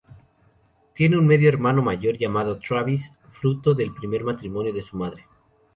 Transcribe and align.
Tiene 0.95 1.15
un 1.15 1.27
medio 1.27 1.47
hermano 1.47 1.83
mayor 1.83 2.17
llamado 2.17 2.57
Travis, 2.57 3.13
fruto 3.29 3.75
del 3.75 3.93
primer 3.93 4.23
matrimonio 4.23 4.73
de 4.73 4.81
su 4.81 4.97
madre. 4.97 5.27